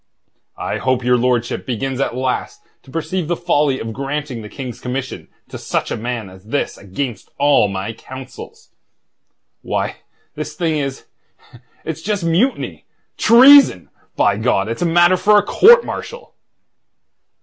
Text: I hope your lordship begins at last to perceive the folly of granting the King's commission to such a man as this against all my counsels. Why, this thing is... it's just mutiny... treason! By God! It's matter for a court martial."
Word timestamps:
I 0.57 0.77
hope 0.79 1.03
your 1.03 1.15
lordship 1.15 1.63
begins 1.67 2.01
at 2.01 2.15
last 2.15 2.61
to 2.81 2.89
perceive 2.89 3.27
the 3.27 3.35
folly 3.35 3.79
of 3.79 3.93
granting 3.93 4.41
the 4.41 4.49
King's 4.49 4.79
commission 4.79 5.27
to 5.49 5.59
such 5.59 5.91
a 5.91 5.95
man 5.95 6.27
as 6.27 6.45
this 6.45 6.75
against 6.75 7.29
all 7.37 7.67
my 7.67 7.93
counsels. 7.93 8.71
Why, 9.61 9.97
this 10.33 10.55
thing 10.55 10.79
is... 10.79 11.05
it's 11.85 12.01
just 12.01 12.23
mutiny... 12.23 12.87
treason! 13.15 13.91
By 14.15 14.37
God! 14.37 14.67
It's 14.69 14.81
matter 14.81 15.17
for 15.17 15.37
a 15.37 15.43
court 15.45 15.85
martial." 15.85 16.33